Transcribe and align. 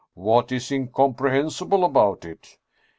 "What 0.15 0.51
is 0.51 0.71
incomprehensible 0.71 1.83
about 1.85 2.25
it 2.25 2.57